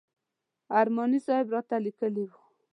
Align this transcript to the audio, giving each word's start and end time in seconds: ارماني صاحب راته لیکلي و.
ارماني 0.79 1.19
صاحب 1.25 1.47
راته 1.53 1.75
لیکلي 1.85 2.23
و. 2.27 2.31